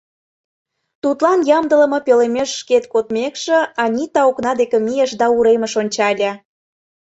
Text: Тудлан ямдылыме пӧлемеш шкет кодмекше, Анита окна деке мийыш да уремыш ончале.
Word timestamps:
Тудлан 1.01 1.39
ямдылыме 1.57 1.99
пӧлемеш 2.05 2.49
шкет 2.59 2.83
кодмекше, 2.93 3.57
Анита 3.83 4.21
окна 4.29 4.51
деке 4.59 4.77
мийыш 4.85 5.11
да 5.19 5.25
уремыш 5.37 5.73
ончале. 5.81 6.31